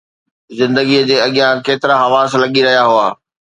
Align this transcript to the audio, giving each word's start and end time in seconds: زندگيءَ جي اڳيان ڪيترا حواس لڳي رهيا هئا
زندگيءَ 0.59 1.07
جي 1.09 1.15
اڳيان 1.25 1.55
ڪيترا 1.65 1.95
حواس 2.03 2.31
لڳي 2.41 2.61
رهيا 2.67 2.83
هئا 2.91 3.07